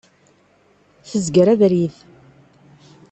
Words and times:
Tezger 1.09 1.47
abrid. 1.53 1.95